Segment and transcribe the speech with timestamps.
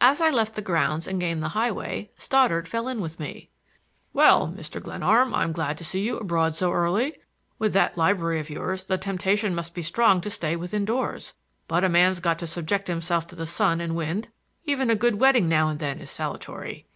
[0.00, 3.48] As I left the grounds and gained the highway Stoddard fell in with me.
[4.12, 4.82] "Well, Mr.
[4.82, 7.14] Glenarm, I'm glad to see you abroad so early.
[7.60, 11.34] With that library of yours the temptation must be strong to stay within doors.
[11.68, 14.30] But a man's got to subject himself to the sun and wind.
[14.64, 16.88] Even a good wetting now and then is salutary."